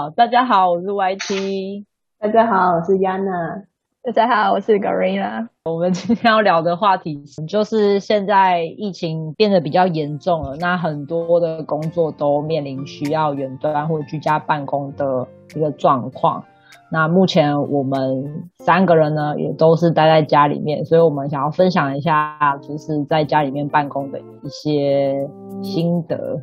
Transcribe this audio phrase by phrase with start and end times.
[0.00, 1.84] 好，大家好，我是 YT。
[2.18, 3.64] 大家好，我是 Yana。
[4.02, 5.48] 大家好，我是 Garina。
[5.66, 16.44] 我们今天要聊的话题就是现在疫情变得比较严重了，那很多的工作都面临需要远端或居家办公的一个状况。
[16.90, 25.28] 那目前我们三个人呢，也都是待在家里面，所以我们想要分享一下，就是在家里面办公的一些
[25.62, 26.40] 心得。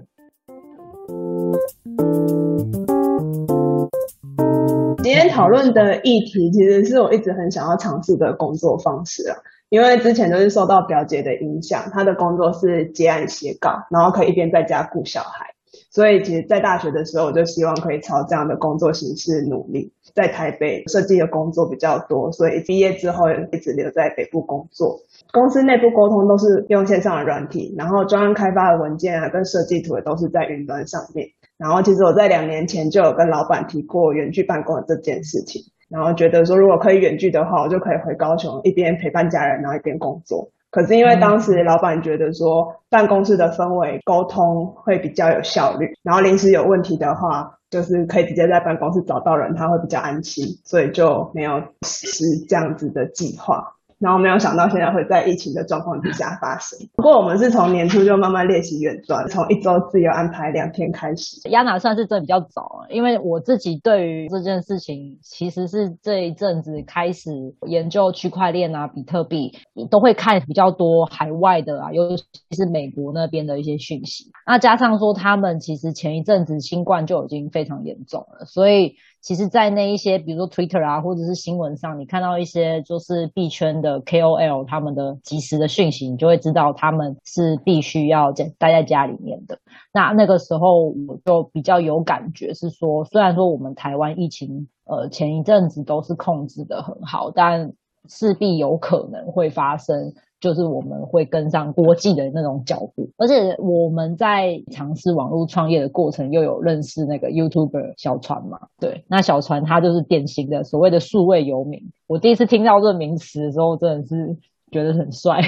[5.08, 9.38] 今天讨论的议题，其实是我一直很想要尝试的工作方式啊。
[9.70, 15.46] 因为之前都是受到表姐的影响，她的工作是接案写稿，然后可以一边在家顾小孩。
[15.90, 19.94] 所以其实，在大学的时候，我就希望可以朝这样的工作形式努力。
[20.14, 25.00] 在台北设计的工作比较多，所以毕业之后一直留在北部工作。
[25.32, 31.30] 公司内部沟通都是用线上的软体，然后专案开发的文件啊，跟设计图也都是在云端上面。
[31.58, 40.50] 然后其实我在两年前就有跟老板提过远距办公的这件事情，然后觉得说如果可以远距的话，我就可以回高雄一边陪伴家人，然后一边工作。
[40.70, 53.77] 可是因为当时老板觉得说办公室的氛围沟通会比较有效率，然后临时有问题的话，就是可以直接在办公室找到人，他会比较安心，所以就没有实施这样子的计划。
[54.00, 56.78] 然后没有想到现在会在疫情的状况之下发生。
[56.96, 61.50] 不过我们是从年初就慢慢练习远端，从一周自由安排两天开始。
[61.50, 67.32] 亚娜算是真的比较早，因为我自己对于这件事情其实是这一阵子开始
[67.68, 69.52] 研究区块链啊、比特币，
[69.90, 72.24] 都会看比较多海外的啊，尤其
[72.56, 74.26] 是美国那边的一些讯息。
[74.46, 78.96] 那加上说他们其实前一阵子新冠就已经非常严重了，所以。
[79.28, 89.60] 其实，在那一些，比如说 Twitter 啊，或者是新闻上，你看到一些就是币圈的 KOL 他们的及时的讯息，你就会知道他们是必须要在待在家里面的。
[89.92, 97.74] 那那个时候，我就比较有感觉，是说，虽然说我们台湾疫情，呃，前一阵子都是控制的很好，但
[98.08, 100.14] 势必有可能会发生。
[100.40, 108.60] 就是我们会跟上国际的那种脚步，而且我们在尝试网络创业的过程，又有认识那个 YouTuber 小船嘛？
[108.80, 111.92] 对，那小船他就是典型的所谓的数位游民。
[112.08, 114.38] 我第一次听到这个名词的时候，真的是。
[114.70, 115.40] 觉得很帅，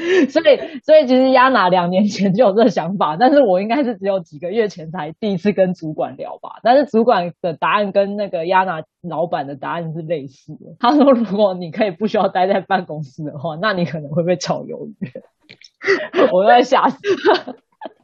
[0.30, 6.60] 所以所以其实亚娜两年前就有这个想法，但是我应该是只有几个月前才第一次跟主管聊吧。
[6.62, 10.76] 但是主管的答案跟那个亚娜老板的答案是类似的。
[10.78, 14.94] 他说：“如果你可以不需要待在办公室的话，那你可能会被炒鱿鱼。
[16.32, 16.96] ”我都在吓死
[17.30, 17.56] 了。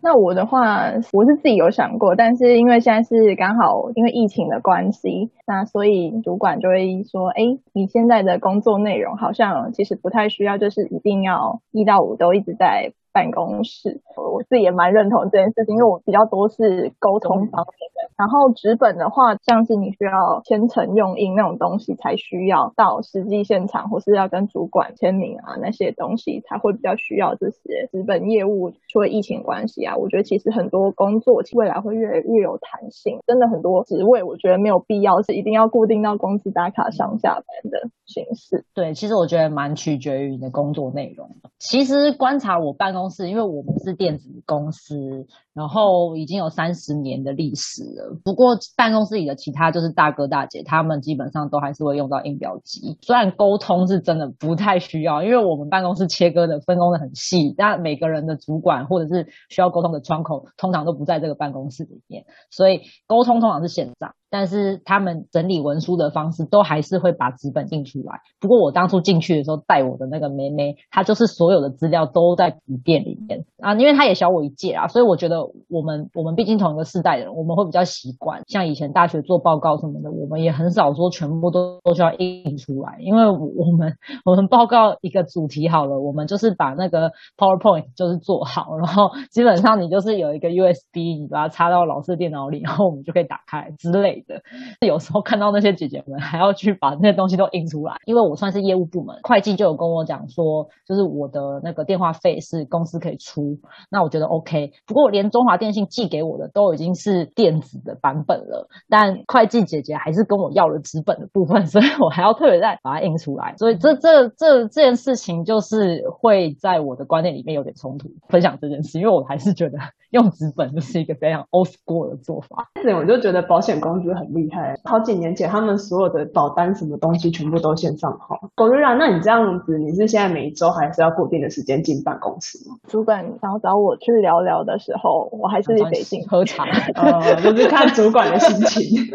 [0.07, 18.13] 那我的话，我是自己有想过，但是因为现在是刚好因为疫情的关系，那所以主管就会说：“哎，你现在的工作内容好像其实不太需要，就是一定要一到五都一直在。”办公室，我自己也蛮认同这件事情，因为我比较多是沟通方面的。
[18.19, 28.73] 然后纸本的话，像是你需要签呈用印那种东西，才需要到实际现场，或是要跟主管签名啊那些东西，才会比较需要这些纸本业务。
[28.87, 33.19] 除了疫情关系啊，我觉得其实很多工作未来会越来越有弹性。
[33.27, 38.67] 真的很多职位，我觉得没有必要是一定要固定到公司打卡上下班的形式。
[38.75, 41.31] 对，其实我觉得蛮取决于你的工作内容。
[41.59, 43.07] 其实观察我办公。
[43.09, 48.19] 室因为我们是电子公司，然后已经有三十年的历史了。
[48.25, 52.99] 不过办公室里的其他就是大哥大姐，他们基本上都还是会用到印表机。
[53.01, 64.15] 虽然沟通是真的不太需要，因为我们办公室切割的分工的很细，但每个人的主管或者是需要沟通的窗口，通常都不在这个办公室里面，所以沟通通常是线上。
[64.37, 68.21] 但是他们整理文书的方式都还是会把纸本印出来。
[68.39, 78.43] 不过我当初进去的时候带我的那个妹妹，她就是所有的资料都在笔电里面啊，因为她也小我一届啊，所以我觉得我们我们毕竟同一个世代的人，我们会比较习惯。
[78.47, 83.97] 像以前大学做报告什么的，我们也很少说全部都都需要印出来，因为我们
[84.27, 94.26] 我们报告一个主题好了，我们就是把那个 PowerPoint 就是做好，然后基本上你就是有一个 USB，你把它插到老师电脑里，然后我们就可以打开之类。
[94.27, 94.43] 的，
[94.87, 103.59] 有时候看到那些姐姐们还要去把那些东西都印出来，因为我算是业务部门，会计就有跟我讲说，就是我的那个电话费是公司可以出，
[103.91, 104.73] 那我觉得 OK。
[104.87, 113.55] 不过连中华电信寄给我的都已经是电子的版本了，但会计姐姐还是跟我要了纸本的部分，所以我还要特别再把它印出来。
[113.57, 118.09] 所以这这这这件事情就是会在我的观念里面有点冲突。
[118.29, 119.79] 分享这件事，因为我还是觉得
[120.11, 122.69] 用纸本就是一个非常 old school 的做法。
[122.97, 124.06] 我就觉得保险公司。
[124.07, 128.39] 司很厉害，好几年前他们所有的保单什么东西全部都线上化。
[128.55, 132.77] Gorilla，那你这样子，你是现在每一周还是要固定的时间进办公室吗？
[132.87, 136.65] 主管想要找我去聊聊的时候，我还是得进喝茶，
[136.95, 139.05] 呃，就是看主管的心情。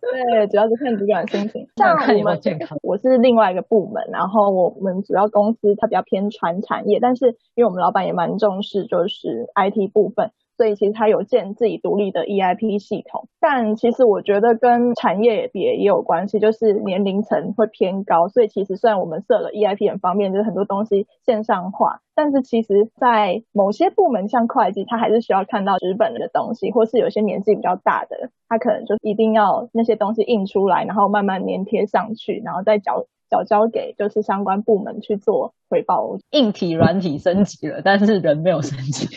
[0.00, 1.68] 对，主要是看主管心情。
[1.76, 2.40] 像我们，
[2.82, 10.32] 我是另外一个部门，然后我们主要公司它比较偏传产业，但是因为我们老板也蛮重视，就是 IT 部分。
[10.60, 18.28] 所以其实它有建自己独立的 EIP 系统，但其实我觉得跟产业别也有关系，就是年龄层会偏高。
[18.28, 36.18] 所以其实虽然我们设了 EIP 很方便，就是很多东西线上化，但是其实在某些部门，像会计，它还是需要看到纸本的东西，或是有些年纪比较大的，他可能就一定要那些东西印出来，然后慢慢粘贴上去，然后再缴缴交给就是相关部门去做回报。
[36.30, 39.08] 硬体软体升级了，但是人没有升级。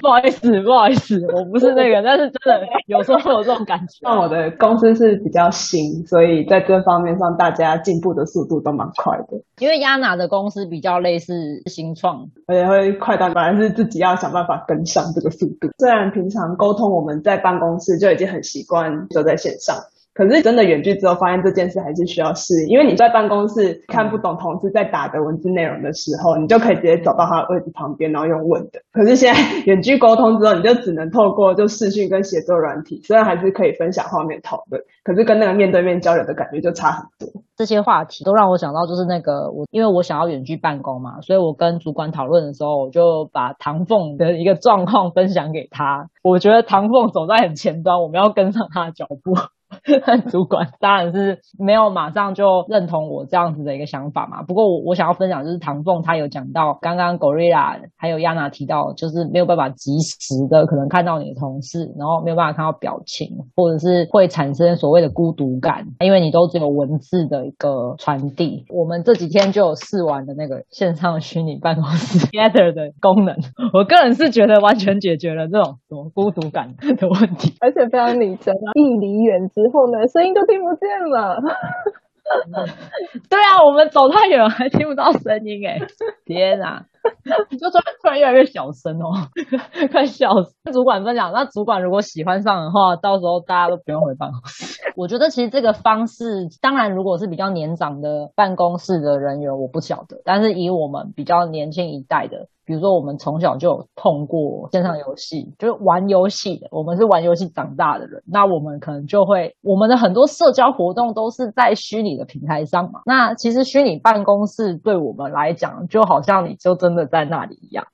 [0.00, 4.00] 不好意思，不好意思，我不是那个，但是真的有时候会有这种感觉。
[4.02, 9.40] 那我的公司是比较新，所以在这方面上，大家进步的速度都蛮快的。
[9.58, 15.68] 因为亚娜的公司比较类似新创，而且会快到本来是自己要想办法跟上这个速度。
[15.78, 19.76] 虽然平常沟通我们在办公室就已经很习惯就在线上。
[20.14, 22.68] 可是真的远距之后，发现这件事还是需要适应。
[22.68, 28.80] 因为你在办公室看不懂同事在打的文字内容的时候，你就可以直接走到他的位置旁边，然后用问的。
[28.92, 37.28] 可是现在远距沟通之后，你就只能透过就视讯跟写作软体，虽然还是可以分享画面讨论，可是跟那个面对面交流的感觉就差很多。
[37.56, 46.08] 这些话题都让我想到，就是那个我，因为我想要远距办公嘛，所以我跟主管讨论的时候，我就把唐凤的一个状况分享给他。
[46.22, 49.34] 我觉得唐凤走在很前端，我们要跟上他的脚步。
[50.30, 54.42] 主管当然是没有马上就认同我这样子的一个想法嘛。
[54.42, 68.64] 不过我我想要分享就是唐凤他有讲到，刚刚 Gorilla 还有亚娜提到，就是没有办法及时的可能看到你的同事，然后没有办法看到表情，或者是会产生所谓的孤独感，因为你都只有文字的一个传递。
[68.68, 73.36] 我们这几天就有试完的那个线上虚拟办公室 Gather 的功能，
[73.72, 79.63] 我个人是觉得完全解决了这种什么孤独感的问题，而且非常拟真啊，一离远之。
[79.68, 81.40] 后呢，声音都听不见了。
[83.28, 85.78] 对啊，我们走太远还听不到声音哎！
[86.24, 86.58] 天
[87.50, 89.12] 你，就突然突然越来越小声哦，
[89.92, 90.72] 快笑死！
[90.72, 94.82] 主管分享，那主管如果喜欢上的话，到时候大家都不用回办公室。
[94.96, 102.48] 我觉得其实这个方式，当然如果是比较年长的办公室的人员，我不晓得，但是以我们比较年轻一代的。
[102.66, 106.66] 比如说，我们从小就有碰过线上游戏，就是玩游戏的。
[106.70, 113.00] 我们是玩游戏长大的人，那我们可能就会，我们的很多社交活动都是在虚拟的平台上嘛。
[113.04, 117.86] 那其实虚拟办公室对我们来讲，就好像你就真真的在那里一样。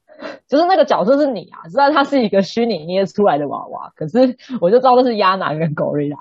[0.47, 6.19] 就是那个角色是你啊，虽然它是一个虚拟捏出来的娃娃，可是我就知道那是亚男跟狗瑞拉，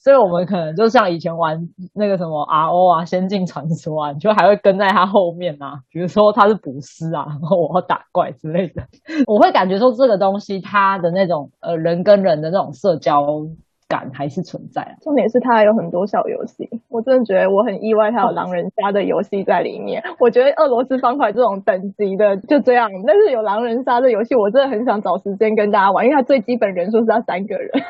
[0.00, 8.82] 所以我们可能就像以前玩那个什么 RO 啊、仙境传说啊，你就还会跟在他后面啊，比如说他是捕尸啊，然后我要打怪之类的，
[9.28, 13.46] 我会感觉说这个东西它的那种呃人跟人的那种社交。
[13.88, 14.92] 感还是存在啊。
[15.00, 20.02] 重点是它还有很多小游戏，我真的觉得我很意外，它有狼人杀的游戏在里面。
[20.18, 27.70] 我觉得俄罗斯方块这种等级的就这样，但是有狼人杀的游戏，我真的很想找时间跟大家玩，因为它最基本人数是要三个人。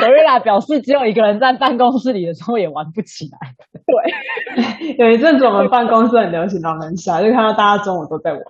[0.00, 3.38] 格瑞拉表示，只有一个人在办公室里的时候也玩不起来。
[3.88, 8.42] 对， 有一阵子我们办公室很流行狼人杀，就看到大家中午都在玩，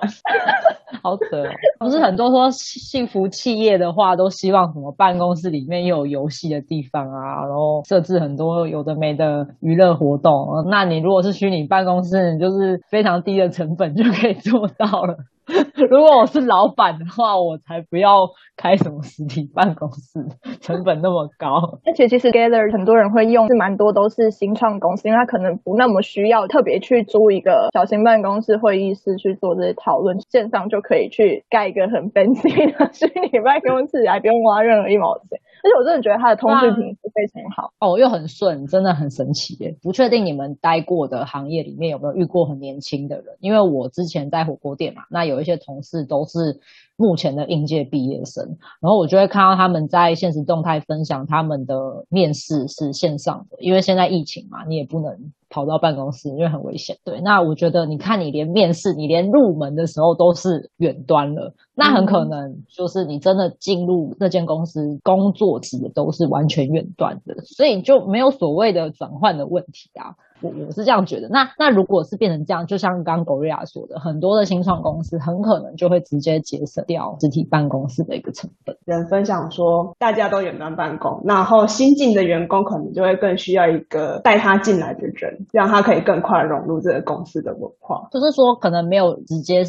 [1.01, 1.45] 好扯。
[1.79, 10.49] 不是很多说幸福企业的话，都希望什么办公室里面又有游戏的地方啊，然后设置很多有的没的娱乐活动。
[10.69, 15.17] 那你如果是虚拟办公室，你就是非常低的成本就可以做到了。
[15.89, 20.25] 如果我是老板的话，我才不要开什么实体办公室，
[20.61, 21.79] 成本那么高。
[21.87, 35.41] 而且其实 Gather 很多人会用，是蛮多都是新创公司，因为他可能不那么需要特别去租一个小型办公室会议室去做这些讨论，线上就可以去盖一个很 fancy 的 虚拟办公室，还不用花任何一毛钱。
[35.63, 39.77] 而且我真的觉得它的通讯品质非常好哦，又很顺，真的很神奇耶！
[39.83, 43.37] 不确定你们待过的行业里面有没有遇过很年轻的人？
[43.41, 46.61] 因为我之前在火锅店嘛，那有一些同事都是
[46.99, 48.45] 目前的应届毕业生，
[48.81, 55.33] 然后我就会看到他们在现实动态分享他们的面试是线上的，因为现在疫情嘛，你也不能。
[55.51, 56.95] 跑到办公室，因为很危险。
[57.03, 70.15] 对，那我觉得，你看，你连面试，你连入门的时候都是远端了，那很可能就是你真的进入那间公司工作，其实都是完全远端的，所以就没有所谓的转换的问题啊。
[70.41, 71.29] 我我是这样觉得。
[71.29, 78.77] 那那如果是变成这样，就像刚刚 Gloria 说的，很多的新创公司很可能就会直接节省掉实体办公室的一个成本。
[78.85, 88.09] 人分享说，大家都远端办公，然后新进的员工可能就会更需要一个带他进来的人，让他可以更快融入这个公司的文化。
[88.11, 89.65] 就是说，可能没有直接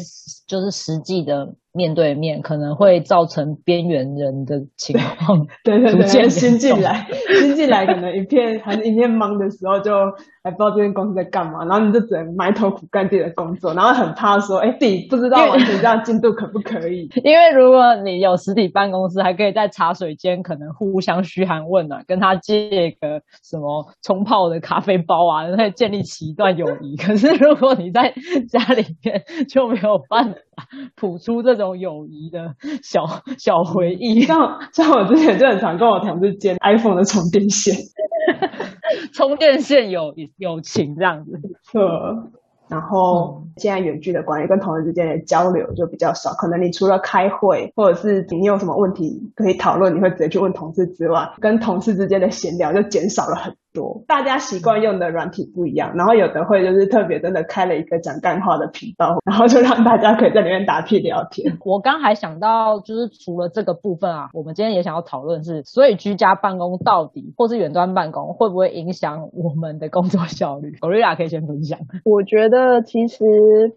[0.46, 1.54] 就是实际的。
[1.72, 7.06] 面对面可能会造成边缘人的情况，对对对，新进来，
[7.38, 9.92] 新进来可能一片还是一片懵的时候，就
[10.42, 17.08] 还不知道这间公司在干嘛，然后你就只能埋头苦干自己的工作，然后很怕说，哎，自己不知道完成这样进度可不可以？
[17.22, 26.96] 因为如果你有实体办公室，还可以在茶水间可能互相嘘寒问暖，跟他借个什么冲泡的咖啡包啊，可以建立起一段友谊。
[26.98, 28.12] 可是如果你在
[28.48, 30.36] 家里面，就没有办法
[30.96, 31.60] 谱出这。
[31.60, 33.02] 种友谊的小
[33.36, 37.74] 小回忆，像像我之前就很常跟我同事借 iPhone 的充电线，
[39.12, 41.40] 充电线有友情这样子。
[41.64, 42.30] 错。
[42.68, 53.56] 然后现在远距的管理跟同事之间的交流就比较少，可能你除了开会或者是你有什么问题可以讨论，你会直接去问同事之外，跟同事之间的闲聊就减少了很。
[53.72, 61.58] 多，大家习惯用的软体不一样，然后有的会就是特别真的开了一个讲干话的频道，然后就让大家可以在里面打屁聊天。
[61.64, 71.78] 我刚还想到，就是除了这个部分啊，我们今天也想要讨论是，所以居家办公到底或是远端办公会不会影响我们的工作效率？Gloria 可以先分享。
[72.04, 73.24] 我觉得其实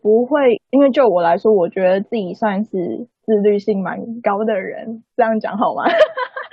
[0.02, 5.84] 不会，因为就我来说，我觉得自己算是自律性蛮高的人，这样讲好吗？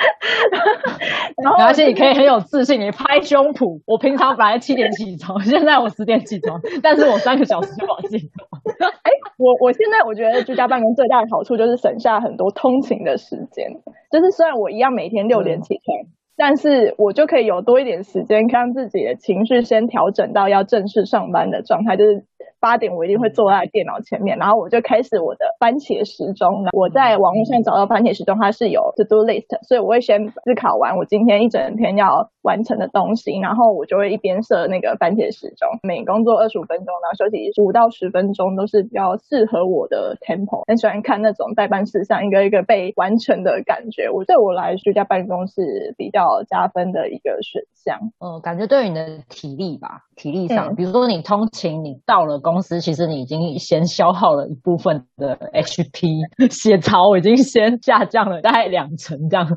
[1.42, 3.80] 然后，而且你可以很有自信，你拍胸脯。
[3.87, 8.19] 我平常本来七点起床，现在我十点起床，但是我三个小时就跑进。
[8.80, 13.69] 哎，我我现在我觉得居家办公最大的好处就是省下很多通勤的时间。
[14.11, 15.97] 就是虽然我一样每天六点起床，
[16.37, 22.25] 但是我就可以有多一点时间，让自己的情绪先调整到要正式上班的状态，就是。
[22.60, 26.66] 八点我一定会坐在电脑前面，然后我就开始我的番茄时钟。
[26.72, 40.64] 我在网络上找到番茄时钟，它是有 to do list，所以我会先思考完我今天一整天要完成的东西，然后我就会一边设那个番茄时钟，每工作二十五分钟，然后休息五到十分钟，都是比较适合我的 tempo。
[40.66, 47.98] 很喜欢看那种代办事项一个一个被完成的感觉，我对我来居家办公是比较加分的一个选项。
[48.20, 59.48] 嗯，感觉对你的体力吧，体力上，比如说你通勤，你到了公司，其实你已经先消耗了一部分的 HP，血槽已经先下降了大概两成这样。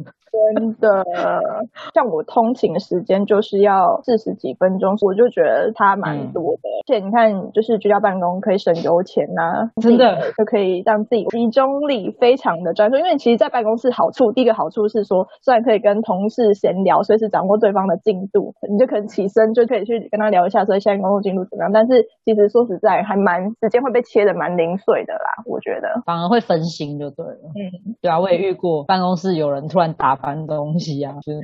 [0.56, 1.06] 真的，
[1.94, 6.70] 像我通勤时间就是要四十几分钟，我就觉得它蛮多的。
[6.88, 12.98] 而且你看，就是居家办公可以省油钱呐，真的就可以让自己集中力非常的专注。
[12.98, 21.72] 因为其实，在办公室好处，第一个好处是说，虽然可以跟同事闲聊，随时掌握对方的进度，你就可能起身就可以去跟他聊一下，说现在工作进度怎么样。
[21.72, 27.52] 但是其实说实在，还蛮时间会被切的蛮零碎的啦，我觉得反而会分心就对了。
[27.56, 31.40] 嗯，对啊，我也遇过办公室有人突然打翻东西啊， 就是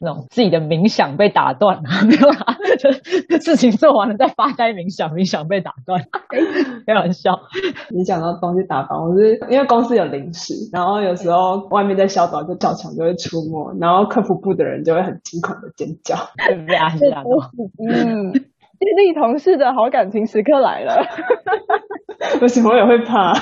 [0.00, 2.56] 那种自己的冥想被打断啊， 没有啦，
[3.30, 4.92] 就事情做完了再发呆冥。
[4.94, 6.04] 想冥想被打断，
[6.86, 7.38] 开玩笑。
[7.90, 16.16] 你讲到东西打翻，我是因为公司有零食，然后有时候外面在消毒，就叫墙就会出没，然后客服部的人就会很惊恐的尖叫，
[16.48, 17.22] 被压下
[17.88, 18.40] 嗯，激
[18.96, 21.02] 励同事的好感情时刻来了。
[22.38, 23.32] 不行，我也会怕。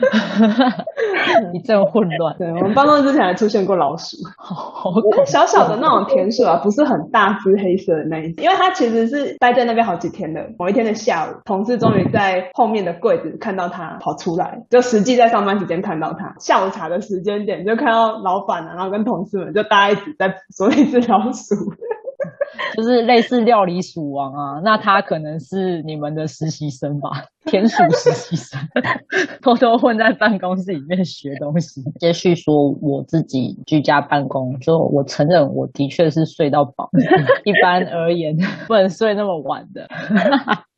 [1.52, 2.36] 一阵混乱。
[2.38, 4.92] 对我们办公室之前还出现过老鼠，好
[5.26, 8.42] 小小的那种田鼠啊，不是很大只黑色的那一只。
[8.42, 10.40] 因为它其实是待在那边好几天的。
[10.58, 16.34] 某一天的下午，同事终于在后面的柜子看到它跑出来，就实际在上班时间看到它。
[16.38, 21.54] 下午茶的时间点，就看到老板啊，然后跟同事们就大家一直在捕捉那只老鼠。
[22.76, 27.10] 就是类似料理鼠王啊，那他可能是你们的实习生吧，
[27.46, 28.60] 田鼠实习生，
[29.42, 31.82] 偷偷混在办公室里面学东西。
[31.98, 36.88] 接续说我自己居家办公，就我承认我的确是睡到饱，
[37.44, 38.36] 一般而言
[38.66, 39.88] 不能睡那么晚的。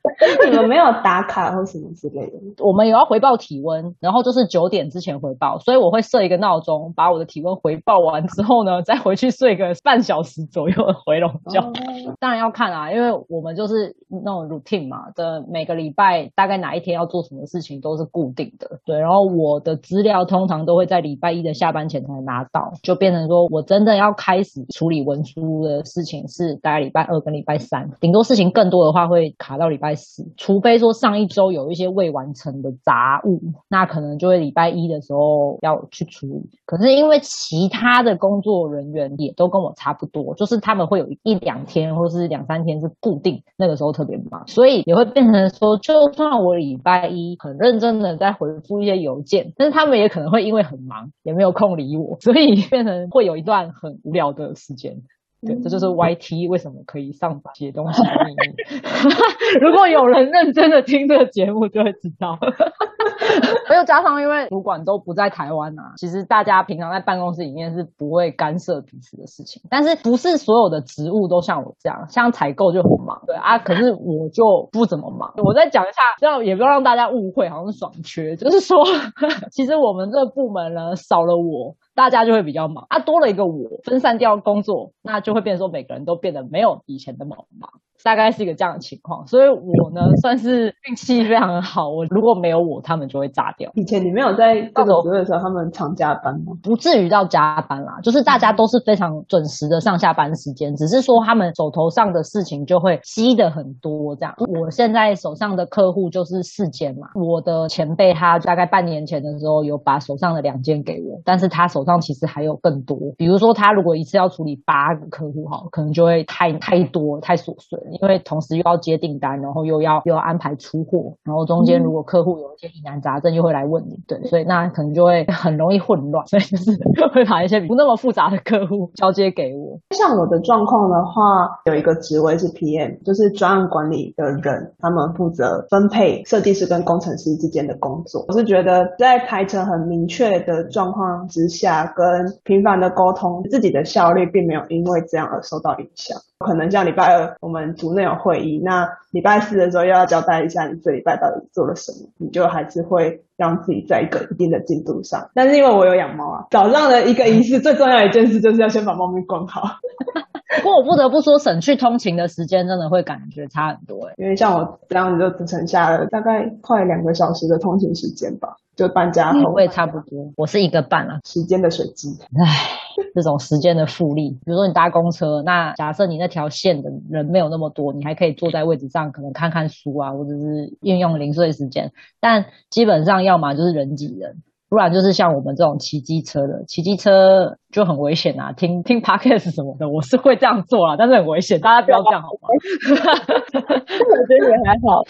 [0.50, 2.32] 你们没有打卡或什么之类的？
[2.64, 11.62] 我们有要回报体温，然后就是九点之前回报，所以我会设一个闹钟，把我的体温回报完之后呢，再回去睡个半小时左右的回笼觉。
[12.18, 18.80] 当然要看啊，因为我们就是那种 routine 嘛，的每个礼拜大概哪一天要做什么事情都是固定的。
[18.84, 29.91] 对，然后我的资料通常都会在礼拜一的下班前才拿到，就变成说我真的要开始处理文书的事情是大概礼拜二跟礼拜三，顶多事情更多的话会卡到礼拜。
[30.36, 36.50] 除非说上一周有一些未完成的杂物，那可能就会礼拜一的时候要去处理。
[36.64, 55.02] 可是因为其他的工作人员也都跟我差不多，就是他们会有一两天或是两三天是固定那个时候特别忙，所以也会变成说，就算我礼拜一很认真的在回复一些邮件，但是他们也可能会因为很忙也没有空理我，所以变成会有一段很无聊的时间。
[55.44, 58.78] 对，这就是 YT 为什么可以上写东西的秘密。
[59.60, 62.38] 如果有人认真的听这个节目，就会知道。
[63.74, 69.62] 又加上因为主管都不在台湾啊，其实大家平常在办公室里面是不会干涉彼此的事情。
[69.68, 73.58] 但是不是所有的职务都像我这样，像采购就很忙，对啊。
[73.58, 75.32] 可是我就不怎么忙。
[75.44, 78.36] 我再讲一下，这样也不要让大家误会，好像是爽缺。
[78.36, 78.84] 就是说，
[79.50, 81.74] 其实我们这个部门呢，少了我。
[81.94, 87.70] 大家就会比较忙，啊，多了一个我，分散掉工作，那就会变成说每个人都变得没有以前那么忙。
[88.02, 91.88] 大概是一个这样的情况，所以我呢算是运气非常好。
[91.88, 93.70] 我如果没有我，他们就会炸掉。
[93.74, 96.52] 以前你没有在这种职位的时候，他们常加班吗？
[96.62, 104.14] 不至于到加班啦，就是大家都是非常准时的上下班时间，只是说他们手头上的事情就会积的很多。
[104.16, 107.08] 这样，我现在手上的客户就是四间嘛。
[107.14, 112.98] 我的前辈他大概半年前的时候有把手上的两间给我，但是他手上其实还有更多。
[113.16, 117.78] 比如说他如果一次要处理八个客户哈，可能就会太太多太琐碎。
[118.00, 126.70] 因为同时又要接订单，然后又要又要安排出货，然后中间如果客户有一些疑难杂症，又会来问你，对，所以那可能就会很容易混乱，所以就是
[127.12, 129.78] 会把一些不那么复杂的客户交接给我。
[129.90, 131.22] 像我的状况的话，
[131.66, 138.24] 有一个职位是 PM，就是专案管理的人，他们负责分配设计师跟工程师之间的工作。
[138.28, 142.04] 我是觉得在排程很明确的状况之下，跟
[142.44, 146.16] 频繁的沟通，自己的效率并没有因为这样而受到影响。
[146.38, 155.30] 可能像礼拜二我们组内有会议，那礼拜四的时候又要交代一下你这礼拜到底做了什么，你就还是会让自己在一个一定的进度上。
[155.34, 159.62] 但是因为我有养猫啊，早上的一个仪式最重要一件事就是要先把猫咪关好。
[160.60, 164.14] 不过我不得不说，省去通勤的时间真的会感觉差很多哎。
[164.18, 169.52] 因为像我这样子就只剩下了大概快两个小时的通勤时间吧，就搬家后。
[169.52, 171.20] 我也差不多，我是一个半啊。
[171.24, 172.78] 时间的水机，唉。
[173.14, 181.92] 这种时间的复利，比如说你搭公车，那假设你那条线的人没有那么多，你还可以坐在位置上，可能看看书啊，或者是运用零碎时间。
[182.20, 187.58] 但基本上要么就是人挤人，不然就是像我们这种骑机车的，骑机车。
[187.72, 188.52] 就很危险啊！
[188.52, 192.46] 听听 podcast 什么的，我是会这样做啊，但是很危险，大家不要这样好吗？
[192.52, 195.02] 我觉得也还好，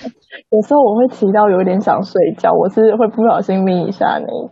[0.51, 4.51] 有时候我会骑到有点想睡觉，我是会不小心眯一下那种，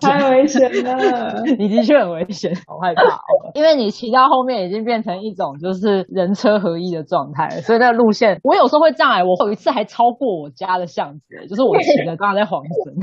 [0.00, 1.42] 太危险了！
[1.56, 3.02] 你的确很危险，好害怕，
[3.54, 9.20] 因为你骑到后面已经变成一种就是人车合一的状态，所以那个路线我有时候会障碍。
[9.22, 12.96] 我有一次还超过我家的巷子，就是我骑的刚刚在黄神，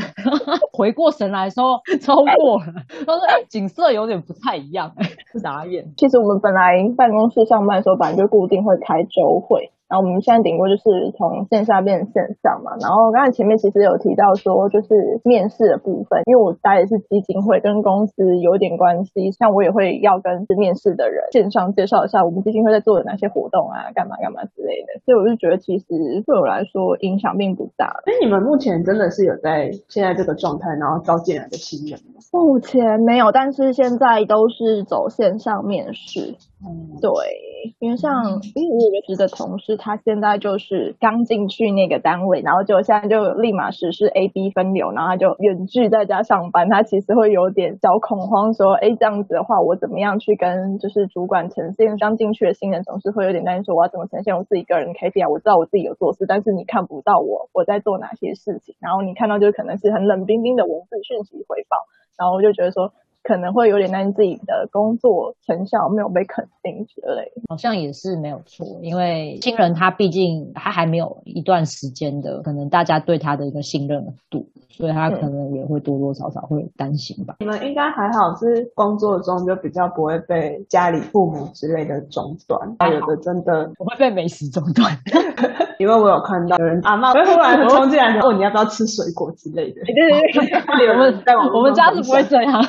[0.74, 2.74] 回过神来时候超过了，
[3.06, 4.92] 但是景色有不太一样，
[5.42, 5.94] 傻眼。
[5.98, 9.72] 其实我们本来办公室上班的时候，本来就固定会开周会。
[9.90, 12.76] 然后我们现在顶多就是从线下变成线上嘛。
[12.82, 19.32] 然后刚才前面其实有提到说，就是面试的部分，因为我待的是基金会，跟公司有点关系。
[19.32, 25.00] 像我也会要跟面试的人线上介绍一下我们基金会在做的哪些活动啊，干嘛干嘛之类的。
[25.06, 25.86] 所以我就觉得其实
[26.26, 28.02] 对我来说影响并不大。
[28.06, 32.20] 哎，你们目前真的是有在现在这个状态，然后招进来的新人吗？
[32.34, 36.36] 目前没有，但是现在都是走线上面试。
[36.66, 37.12] 嗯，对。
[37.80, 38.24] 因为像，
[38.56, 46.70] 因为我有个职的同事，他现在就是刚进去那个单位，然后就现在就立马实施 A B 分流，然后他就远距在家上班。
[46.70, 51.98] 他其实会有点小恐慌，说，哎，这样子的话，我怎么样去跟就是主管呈现？
[51.98, 55.30] 刚进去的新人同事会有点担心，说我要怎么呈现我自己个人 KPI？
[55.30, 61.78] 我知道我自己有做事，但是你看不到我我在做哪些事情，然后你看到就可能是很冷冰冰的文字讯息回报，
[62.18, 62.94] 然后我就觉得说。
[63.28, 77.36] 可能会有点担心自己的工作成效没有被肯定之类，好像也是没有错，因为新人他毕竟他还没有一段时间的，可能大家对他的一个信任度，所以他可能也会多多少少会担心吧。
[77.40, 84.98] 你们应该还好，是工作中就比较不会被家里父母之类的中断，有的真的我会被美食中断。
[85.80, 89.82] 因为我有看到有人阿妈会 突然冲进来问你要不要吃水果之类的。
[89.86, 90.42] 对对
[91.24, 92.64] 对，我们 我们家是不会这样。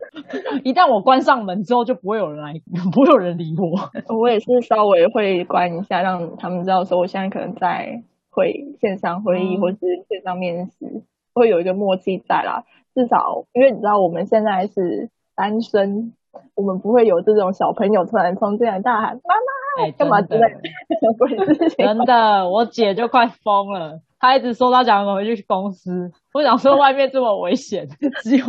[0.64, 2.54] 一旦我关上门之后，就不会有人来，
[2.92, 3.90] 不会有人理我。
[4.16, 9.78] 我也是稍微会关一下，让他们知道说我现在可能在会线上会议或是
[10.08, 11.02] 线上面试，
[11.34, 12.64] 会有一个默契在啦。
[12.94, 16.12] 至少因为你知道我们现在是单身，
[16.54, 19.84] 我们不会有这种小朋友突然冲进来大喊妈妈。
[19.84, 20.60] 哎，干嘛之类的
[21.00, 21.86] 什么鬼事情？
[21.86, 24.00] 真的，我姐就快疯了。
[24.20, 27.86] 她一直说她想回去公司，我想说外面这么危险，
[28.22, 28.44] 只有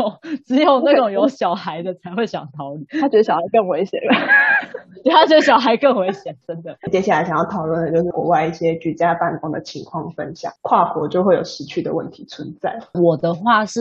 [0.45, 3.99] 只有那种有小孩的才会想逃离，他觉得小孩更危险。
[5.11, 6.75] 她觉得小孩更危险，真的。
[6.91, 12.73] 接下来想要讨论的就是国外一些居家办公的情况分享，跨国就会有时区的问题存在。
[12.93, 13.79] 我的话是，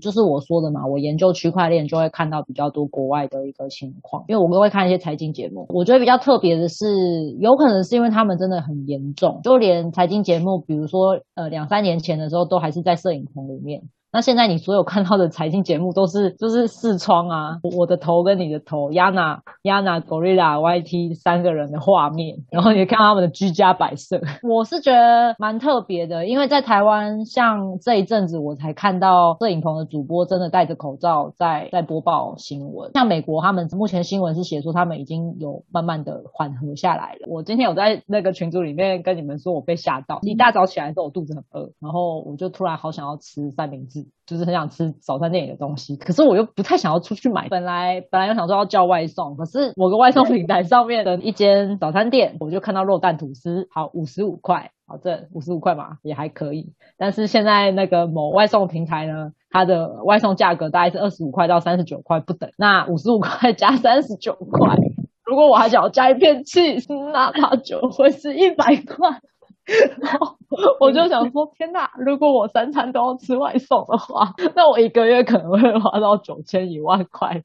[0.00, 5.66] 就是我说的嘛，我研究区块链就会看到比较多国外的一个情况，因为我们会看一些财经节目。
[5.68, 13.82] 我觉得比较特别的是，有可能是因为他们真的很严重，就连财经节目，比如说呃两三年前的时候，都还是在摄影棚里面。
[14.14, 37.26] 那现在你所有看到的财经节目都是就是视窗啊，我的头跟你的头，Yana、Yana、Gorilla、YT 三个人的画面，然后你看他们的居家摆设， 我是觉得蛮特别的，因为在台湾，像这一阵子我才看到摄影棚的主播真的戴着口罩在在播报新闻，像美国他们目前新闻是写说他们已经有慢慢的缓和下来了。
[37.26, 44.03] 我今天有在那个群组里面跟你们说，我被吓到，一大早起来的时候我肚子很饿，然后我就突然好想要吃三明治。
[44.26, 47.48] 就是很想吃早餐店里的东西，可是我又不太想要出去买。
[47.48, 56.72] 本来本来又想说要叫外送，可是某个外送平台上面的一间早餐店，我就看到肉蛋吐司，好五十五块，好这五十五块嘛也还可以。
[56.96, 64.76] 但是现在那个某外送平台呢，它的外送价格大概是二十五块到三十九块不等，那五十五块 加三十九块，
[65.24, 69.20] 如果我还想要加一片 cheese，那它就会是一百块。
[70.00, 70.36] 然后
[70.80, 71.90] 我就想说，天哪！
[71.98, 77.42] 如果我三餐都要吃外送的话，那我一个月可能会花到九千一万块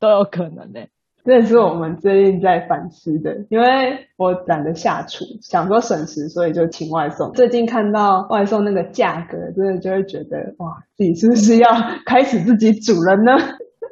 [0.00, 0.80] 都有可能呢、
[1.24, 7.32] 这也是我们最近在反思的，因为我懒得下厨，想说省时，所以就请外送。
[7.32, 11.68] 最近看到外送那个价格，真的就会觉得哇，自己是不是要
[12.06, 13.36] 开始自己煮了呢？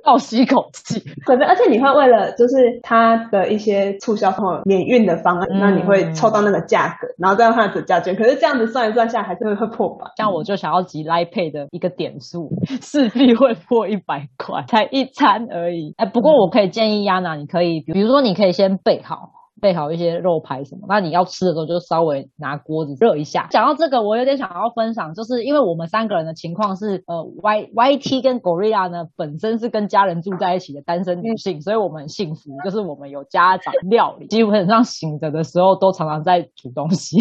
[0.06, 1.00] 倒吸一口气。
[1.26, 8.14] 可是，而且你会为了就是它的一些促销或免运的方案，嗯那你会抽到那个价格，然后再用它的折价券。
[8.14, 10.06] 可是这样子算一算下来，还是会破百。
[10.16, 12.48] 像我就想要集 Line Pay 的一个点数，
[12.80, 15.92] 势必会破一百块，才一餐而已。
[15.96, 19.30] 哎，不过我可以建议亚娜，你可以，比如说你可以先备好。
[19.60, 23.48] 备好一些肉排什么，那你要吃的时候就稍微拿锅子热一下。
[23.50, 37.18] 讲到这个，我有点想要分享，就是因为我们三个人的情况是，呃，Y Y T 跟 Gorilla 呢本身是跟家人住在一起的单身女性，所以我们很幸福，就是我们有家长料理，基本上醒着的时候都常常在煮东西。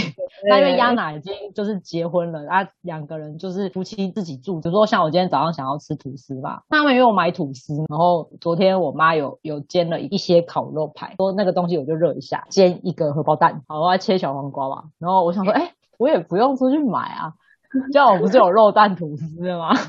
[0.50, 4.60] 那因为亚娜已经就是结婚了，啊，两个人就是夫妻自己住。
[4.60, 14.84] 比如说像我今天早上想要吃吐司吧，那他们约我买吐司，然后昨天我妈有有煎了一些烤肉排，说那个东西我就热一下，煎一个荷包蛋，好，我要切小黄瓜吧。
[15.00, 17.34] 然后我想说，哎、我也不用出去买啊，
[17.92, 19.70] 这样我不是有肉蛋吐司吗？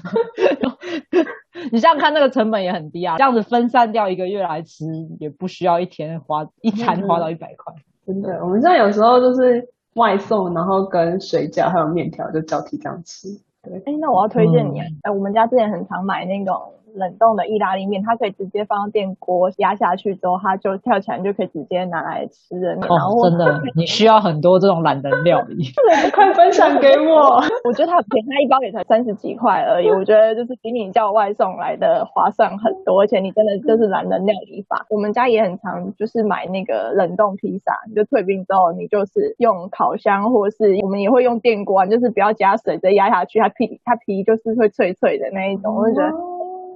[1.72, 4.84] 你这样看那个成本也很低啊，这样子分散掉一个月来吃，
[5.18, 7.74] 也不需要一天花一餐花到一百块。
[8.06, 13.28] 真的，我们现在有时候就是外送，然后跟水饺还有面条就交替这样吃。
[13.62, 16.54] 对，哎，那我要推荐你哎、我们家之前很常买那种
[16.94, 22.88] 冷冻的意大利面，它可以直接放到电锅压下去之后，它就跳起来，就可以直接拿来吃的面。
[22.88, 25.64] 然后哦，真的，你需要很多这种懒人料理。
[26.12, 27.40] 快分享给我。
[27.64, 29.90] 我觉得它很便宜，它一包也才三十几块而已。
[29.94, 34.86] 我觉得就是比你叫外送来的划算很多，而且你真的就是懒人料理法。
[34.90, 45.74] 我们家也很常就是买那个冷冻披萨，你就退冰之后，你就是用烤箱，或是我们也会用电锅，就是不要加水，直接压下去，它皮它皮就是会脆脆的那一种。
[45.74, 46.12] 我就觉得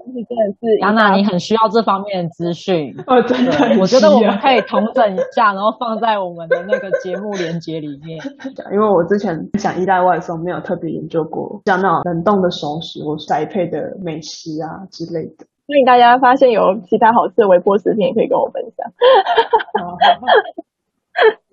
[0.07, 2.95] 这真的是杨娜，你很需要这方面的资讯。
[3.07, 8.19] 哦真的我觉得我们可以统整一下，然后放在我们的那个节目连接里面。
[8.73, 15.47] 因为我之前想依赖外送，没有特别研究过像那种冷冻的熟食或宅配的美食啊之类的。
[15.67, 18.91] 所以大家发现有其他好吃的微波食品，也可以跟我分享。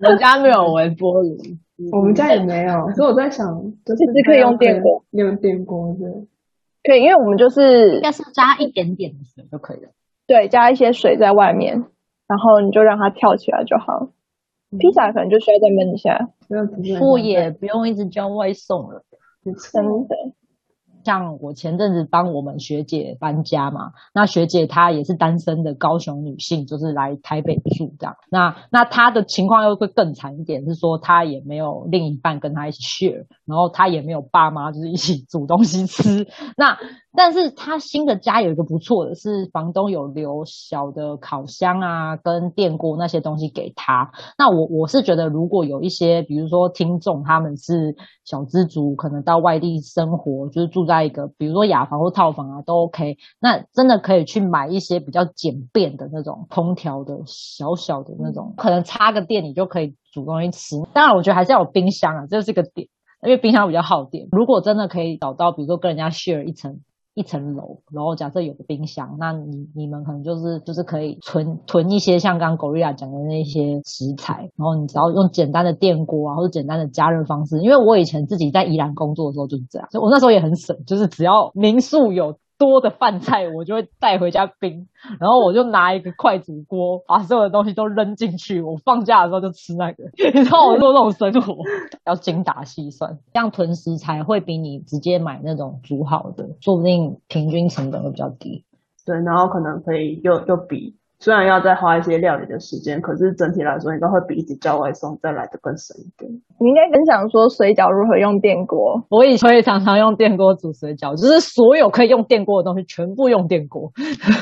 [0.01, 1.37] 我们家没有微波炉，
[1.91, 3.45] 我们家也没有，所以我在想，
[3.85, 6.05] 就是可以用电锅，用电锅的。
[6.87, 9.89] 可以，因为我们就是应该是加一点点的水就可以了。
[10.25, 11.83] 对加一些水在外面，
[12.27, 14.09] 然后你就让它跳起来就好。
[14.79, 16.29] 披萨可能就需要再焖一下，
[16.99, 19.03] 不也不用一直叫外送了。
[19.43, 20.15] 真的。
[21.07, 28.17] 像我前阵子帮我们学姐搬家嘛，那学姐她也是单身的高雄女性，就是来台北住这样。
[28.29, 36.27] 那那她的情况又会更惨一点，是说她也没有另一半跟她一起 share，然后她也没有爸妈就是一起煮东西吃。
[36.57, 36.77] 那
[37.17, 44.11] 但是他新的家有一个不错的是，房东有留小的烤箱啊，跟电锅那些东西给他。
[44.37, 53.17] 那我我是觉得，如果有一些，比如说听众他们是小资族，可能到外地生活，就是住在一个比如说雅房或套房啊，都 OK。
[53.39, 60.75] 那真的可以去买一些比较简便的那种空调的小小的那种，可能插个电你就可以煮东西吃。
[60.93, 62.87] 当然，我觉得还是要有冰箱啊，这是个点。
[63.23, 66.81] 因为冰箱比较耗电，如果真的可以找到，比如说跟人家 share 一层
[67.17, 77.59] 一层楼，然后假设有个冰箱，那你你们可能就是就是可以存囤一些像刚刚 Gorilla 讲的那些食材，然后你只要用简单的电锅啊，或者简单的加热方式。
[77.59, 82.37] 因为我以前自己在宜兰工作的时候就是这样，所以我那时候也很省，就是只要民宿有。
[82.57, 84.87] 多的饭菜我就会带回家冰，
[85.19, 88.61] 然后我就拿一个快煮锅，把所有的东西都扔进去。
[88.61, 91.63] 我放假的时候就吃那个， 你知道我做这种生活
[92.05, 98.65] 要精打细算，这样囤食材会比你直接买那种煮好的，说不定平均成本会比较低。
[99.05, 100.95] 对，然后可能可以又又比。
[101.19, 106.31] 虽然要再花一些料理的时间，可是整体来说应该会比一直叫外送再来的更省一点。
[106.59, 109.03] 你应该很想说水饺如何用电锅？
[109.09, 113.91] 我以前也常常用电锅煮水饺，就是所有可以用电锅的东西全部用电锅。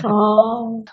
[0.04, 0.84] 哦，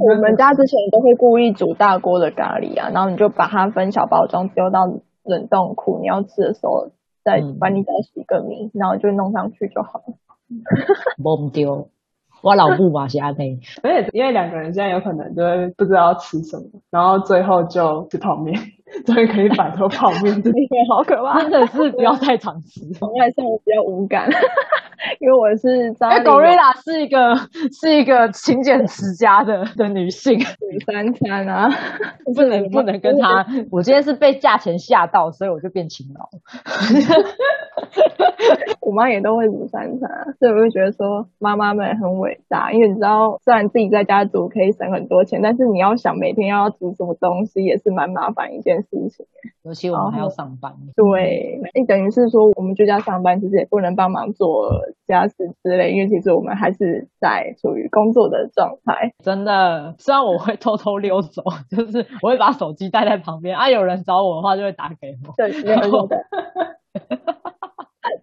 [0.00, 4.80] 我们家之前都会故意煮大锅的咖喱啊，然后你就把它分小包装丢到
[5.24, 6.90] 冷冻库，你要吃的时候
[7.24, 10.14] 再把你再洗个米，然后就弄上去就好了。
[11.22, 11.88] 不丢。
[12.42, 18.58] 我老布嘛，虾妹， 而且因为两个人现在有可能就会不知道吃什么，然后最后就吃泡面，
[19.06, 21.40] 终于可以摆脱泡面这一天，好可怕！
[21.42, 22.80] 真的是不要太常吃。
[23.18, 24.28] 外 送我比较无感，
[25.20, 27.34] 因为我是哎，狗瑞拉是一个
[27.80, 30.46] 是一个勤俭持家的的女性，煮
[30.86, 31.68] 三餐啊，
[32.34, 33.46] 不能不能跟她。
[33.70, 36.28] 我今天是被价钱吓到，所以我就变勤劳。
[38.80, 49.26] 我妈也都会煮三餐，所以我就觉得说妈妈们很伟大，因为你知道，虽然自己在家煮可以省很多钱，但是你要想每天要煮什么东西，也是蛮麻烦一件事情。
[49.62, 50.72] 尤其我们还要上班。
[50.96, 54.70] 对，哎，等于是说我们居家上班，其实也不能帮忙做
[55.06, 59.12] 家事之类，因为其实我们还是在处于工作的状态。
[59.22, 65.34] 真的，虽然我会偷偷溜走，就是我会把手机带在旁边，啊，有人找我的话就会打给我。
[65.36, 66.24] 对，没有的。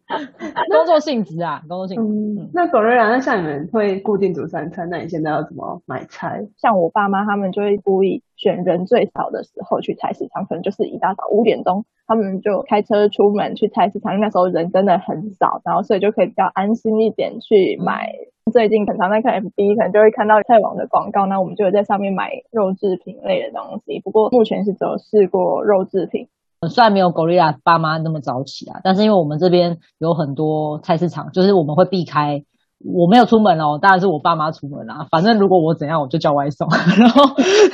[0.72, 2.50] 工作性质啊，工作性质。
[2.54, 6.48] 那狗瑞兰，那像你们会固定煮三餐，那你现在要怎么买菜？
[6.58, 18.12] 像我爸妈他们就会故意选人最少的时候去菜市场，可能就是一大早五点钟，他们就开车出门去菜市场，因为那时候人真的很少，然后所以就可以比较安心一点去买。
[18.54, 24.00] 最近很常在看 FB，可能就会看到菜网的广告，那我们就会在上面买肉制品类的东西。
[24.00, 26.30] 不过目前是只有试过肉制品。
[26.70, 32.44] 虽然没有 Gorilla 爸妈那么早起啊，但是因为我们这边有很多菜市场，就是我们会避开。
[32.86, 35.08] 我没有出门哦，当然是我爸妈出门啦。
[35.10, 36.68] 反正如果我怎样，我就叫外送。
[37.00, 37.24] 然后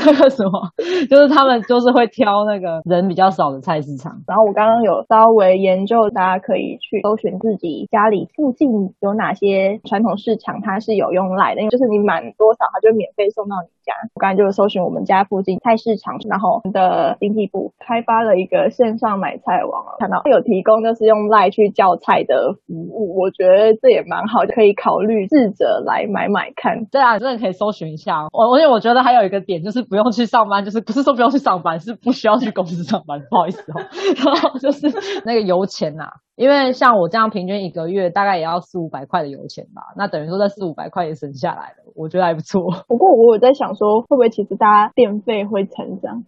[0.06, 0.70] 那个什么，
[1.10, 4.22] 就是他们就是会挑那个人比较少的菜市场。
[4.28, 8.70] 然后我刚刚有稍微研究，大家可以去搜寻自己家里附近
[9.02, 13.92] 有哪些传统市场，它是有用来的，就是你满多少，它就免费送到你家。
[14.16, 24.93] 我刚才就搜寻我们家附近菜市场，然后我们的经济部开发了一个线上买菜网，看到有提供就是用赖去叫菜的服务，我觉得这也蛮好，可以考。
[24.94, 28.28] 考虑试着来买买看，对啊，真的可以搜寻一下。
[28.32, 33.82] 我而且我觉得还有一个点就是不用去上班，就是不是说不用去上班，是不需要去公司上班， 不好意思哦。
[34.24, 34.88] 然 后就是
[35.26, 42.62] 那个油钱呐，因为像我这样平均一个月大概也要四五百块的油钱吧，那等于说这四五百块也省下来了，我觉得还不错。
[42.88, 46.24] 不过我有在想说，会不会其实大家电费会成长？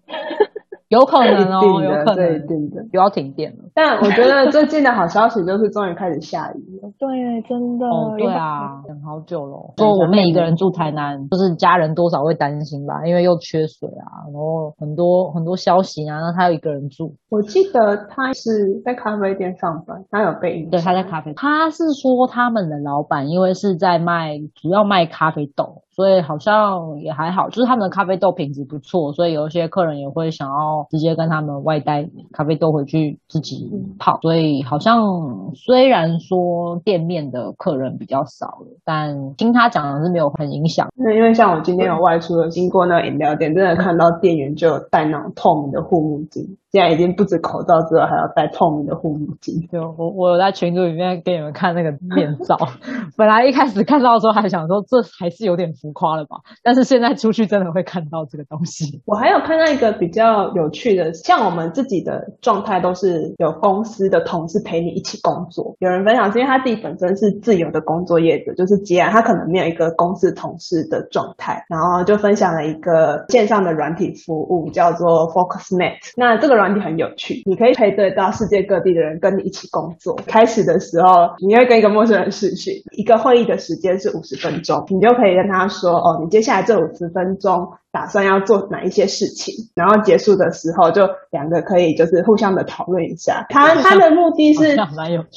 [0.89, 3.63] 有可能哦，有可能，真的又要停电了。
[3.73, 6.89] 但我觉得最近的好消息就是终于开始下雨了。
[6.99, 7.85] 对，真的。
[7.87, 9.73] 哦，对啊，等好久了。
[9.77, 17.15] 说我妹一个人住台南，就是家人多少会担心吧，因为又缺水啊，然后很多很多消息啊，那她又一个人住。
[17.29, 21.33] 我记得她是在咖啡店上班，她有被影对，她在咖啡。
[21.33, 25.81] 她是说他们的老板因为是在卖，主要卖咖啡豆。
[25.95, 34.19] 所以好像也还好，就是他们的咖啡豆品质不错，所以有一些客人也会想要直接跟他们外带咖啡豆回去自己泡。
[34.21, 40.89] 所以好像虽然说店面的客人比较少了，但听他讲的是没有很影响。
[40.97, 46.57] 那因为像我今天有外出的，经过那个饮料店，真的看到店员就有戴那种透明的护目镜。
[46.73, 49.65] 现在已经不止口罩之外，还要戴透明的护目镜。
[49.71, 52.57] 就我我有在群组里面给你们看那个面罩，
[53.15, 55.73] 本来一开始看到的时候还想说这还是有点。
[55.85, 56.37] 浮夸了吧？
[56.63, 58.99] 但是现在出去真的会看到这个东西。
[59.05, 65.75] 我还有看到一个比较有趣的，像我们自己的状态都是有公司的同事陪你一起工作。
[65.79, 76.13] 有人分享是因为他自己本身是自由的工作业者，就是既然他可能没有一个公司同事的状态，然后就分享了一个线上的软体服务叫做 FocusMate。
[76.17, 80.15] 那这个软体很有趣，你可以配对到世界各地的人跟你一起工作。
[80.25, 93.45] 开始的时候，你会跟一个陌生人视讯，一个会议的时间是五十分钟，你就可以跟他说：“哦，你接下来这五十分钟。”打算要做哪一些事情，然后结束的时候就两个可以就是互相的讨论一下。
[93.47, 94.75] 他他的目的是，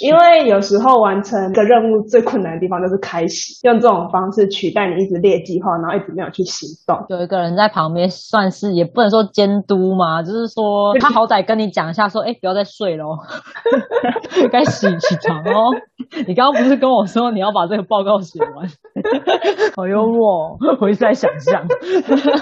[0.03, 6.99] 因为有时候完成一个任务最困难的地方就是开始，用这种方式取代你一直列计划，然后一直没有去行动。
[7.09, 13.17] 有一个人在旁边，算是也不能说监督嘛，就是说 他好歹跟你讲一下，说哎不要再睡喽，
[14.51, 15.71] 该洗起床哦。
[16.27, 18.67] 你刚刚不是跟我说你要把这个报告写完？
[19.77, 21.63] 好幽默，我一直在想象。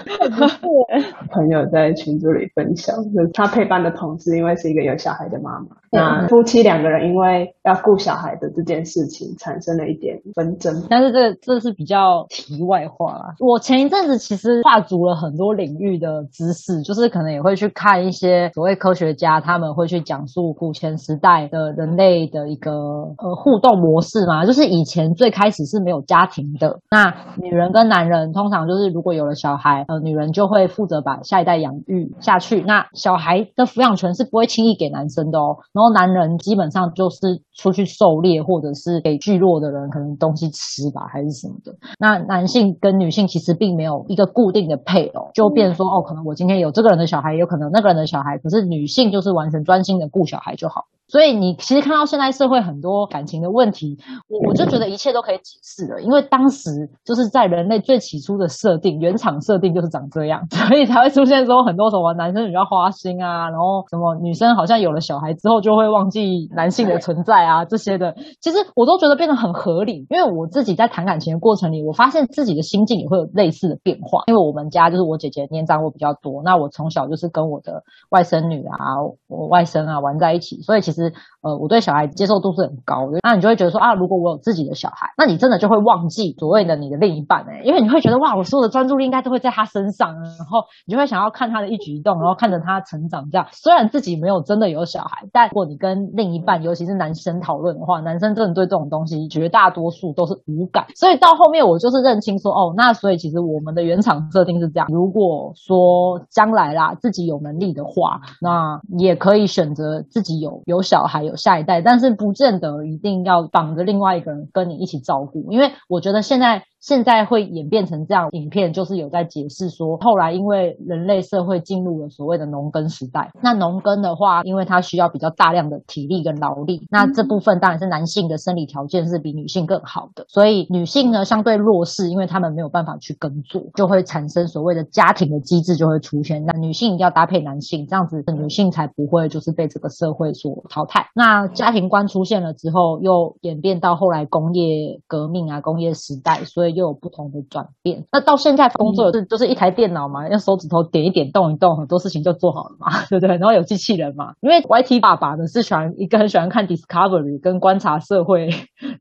[1.31, 10.73] 朋友在群组里分享，就是他陪伴的同事，因为是一个有小孩的妈妈，那夫妻两个人因为要顾小孩的这件事情产生了一点纷争。
[10.89, 13.35] 但是这这是比较题外话啦。
[13.41, 24.47] 我前一阵子其实跨足了很多领域的知识，就是可能也会去看一些所谓科学家，他们会去讲述古前时代的人类的一个呃互动模式嘛。
[24.47, 30.07] 就是以前最开始是没有家庭的，那女人跟男人通常就是如果有了小孩，呃。
[30.07, 35.57] 女人就会负责把下一代养育下去，那小孩的抚养权是不会轻易给男生的哦。
[35.73, 41.75] 然后男人基本上就是出去狩猎，或者是给聚落的人可能东西吃吧，还是什么的。
[41.99, 50.85] 那男性跟女性其实并没有一个固定的配偶，就变说哦，可能我今天有这个人的小孩，也有可能那个人的小孩，可是女性就是完全专心的顾小孩就好。
[51.09, 53.97] 所以你其实看到现在社会很多感情的问题，
[54.29, 56.71] 我我就觉得一切都可以解释了，因为当时
[57.05, 80.96] 就是在人类最起初的设定，原厂设定就是长这样， 所以才会出现说很多什么男生比较花心啊，然后什么女生好像有了小孩之后就会忘记男性的存在啊这些的，其实我都觉得变得很合理，因为我自己在谈感情的过程里，我发现自己的心境也会有类似的变化，因为我们家就是我姐姐年长我比较多，那我从小就是跟我的外甥女啊、我外甥啊玩在一起，所以其实。
[80.97, 81.13] 是，
[81.47, 83.21] 呃，我对小孩接受度是很高的。
[83.23, 93.29] 那你就会觉得说啊，如果我有自己的小孩，那你真的就会忘记所谓的你的另一半哎，因为你会觉得哇，我所有的专注力应该都会在他身上，然后你就会想要看他的一举一动，然后看着他成长。
[93.31, 100.87] 这样虽然自己没有真的有小孩，但如果你跟另一半，尤其是男生讨论的话，男生真的对这种东西绝大多数都是无感。
[100.97, 104.89] 所以到后面我就是认清说，哦，那所以其实我们的原厂设定是这样。
[104.91, 110.81] 如果说将来啦自己有能力的话，那也可以选择自己有有。
[110.87, 116.65] 小孩有下一代，但是不见得一定要绑着另外一个人跟你一起照顾，因为我觉得现在。
[116.87, 141.05] 现在会演变成这样，影片就是有在解释说，后来因为人类社会进入了所谓的农耕时代，那农耕的话，因为它需要比较大量的体力跟劳力，那这部分当然是男性的生理条件是比女性更好的，所以女性呢相对弱势，因为他们没有办法去耕作，就会产生所谓的家庭的机制就会出现，那女性一定要搭配男性，这样子女性才不会就是被这个社会所淘汰。
[141.17, 146.76] 那家庭观出现了之后，又演变到后来工业革命啊，工业时代，所以。
[146.77, 148.05] 又有不同的转变。
[148.13, 153.37] 那到现在工作是就是一台电脑嘛，用手指头点一点，动一动，很多事情就做好了嘛， 对不对？
[153.39, 154.35] 然后有机器人嘛。
[154.43, 158.51] 因为 YT 爸爸呢是喜欢一个很喜欢看 Discovery 跟观察社会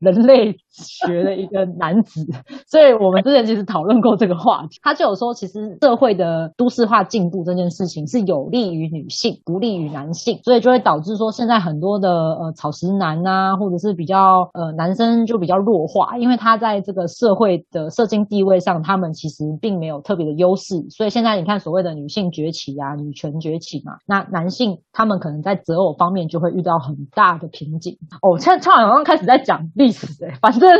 [0.00, 2.24] 人类学的一个男子，
[2.66, 4.78] 所以我们之前其实讨论过这个话题。
[4.82, 17.65] 他就有说，其实社会的都市化进步这件事情是有利于女性，不利于男性，所以就会导致说现在很多的呃草食男啊，或者是比较呃男生就比较弱化，因为他在这个社会。
[17.70, 27.96] 的社经地位上，他们其实并没有特别的优势，所以现在你看所谓的女性崛起啊，女权崛起嘛，那男性他们可能在择偶方面就会遇到很大的瓶颈。
[28.22, 30.70] 哦，现在突然好像开始在讲历史哎， 反正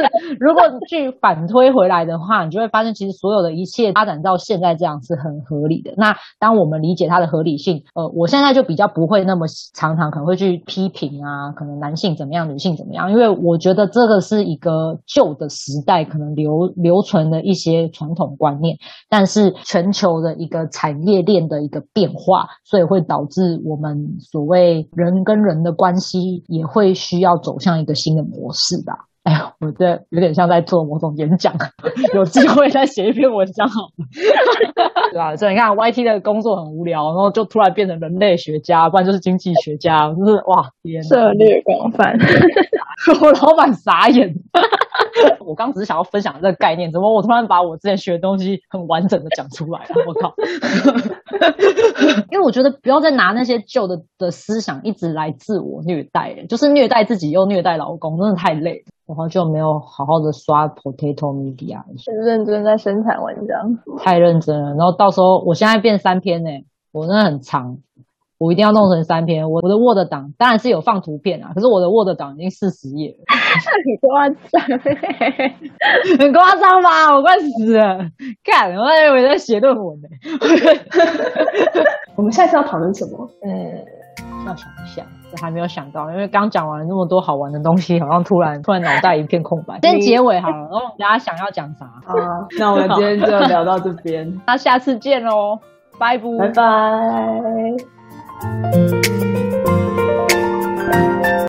[0.40, 5.92] 如果你去反推回来的话，你就会发现其实所有的一切发展到现在这样是很合理的。
[5.96, 16.65] 那当我们理解它的合理性，呃，我现在就比较不会那么常常可能会去批评啊，可能男性怎么样，女性怎么样，因为我觉得这个是一个旧的时代可能留。
[16.76, 18.76] 留存的一些传统观念，
[19.08, 29.06] 但是全球的一个产业链的一个变化，所以会导致我们所谓人跟人的关系也会需要走向一个新的模式吧。
[29.22, 31.52] 哎呀，我这有点像在做某种演讲，
[32.14, 33.90] 有机会再写一篇文章好了，
[35.10, 35.34] 对吧？
[35.34, 42.16] 所以你看，YT 的工作很无聊，然后就突然变成人类学家，不然就是经济学家，就是哇，天，涉猎广泛，
[43.20, 44.32] 我老板傻眼。
[45.44, 49.88] 我刚只是想要分享这个概念，怎么我突然把我之前学的东西很完整的讲出来了？
[50.06, 50.34] 我靠！
[52.30, 58.92] 因为我觉得不要再拿那些旧的的思想一直来自我虐待，就是虐待自己又虐待老公，真的太累了。
[59.06, 64.70] 然后就没有好好的刷 Potato Media，很认真在生产文章，太认真了。
[64.70, 66.50] 然后到时候我现在变三篇呢，
[66.92, 67.78] 我真的很长。
[68.38, 69.48] 我一定要弄成三篇。
[69.48, 73.24] 我我的 Word 档当然是有放图片啊，可是我的 Word 档已经四十页了，
[73.84, 74.62] 很夸张，
[76.18, 77.14] 很夸张吧？
[77.14, 77.98] 我快死了！
[78.44, 80.08] 看，我还以为在写论文呢。
[82.16, 83.28] 我们下次要讨论什么？
[83.44, 83.84] 嗯，
[84.46, 89.78] 要想一下，这还没有想到，因为刚讲完了那么多好玩的东西，好像突然突然脑袋一片空白。
[89.86, 91.86] 先结尾好了，然后大家想要讲啥？
[92.06, 92.14] 好，
[92.58, 95.58] 那我们今天就聊到这边， 那下次见喽，
[95.98, 97.95] 拜拜，拜拜。
[98.42, 99.25] 嗯。